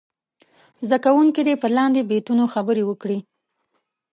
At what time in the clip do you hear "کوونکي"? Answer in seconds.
1.05-1.41